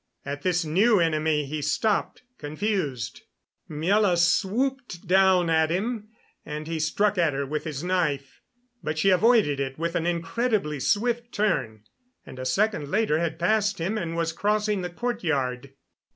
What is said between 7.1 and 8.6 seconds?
at her with his knife;